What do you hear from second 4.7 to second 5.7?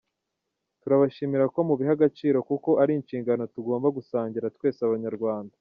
Abanyarwanda.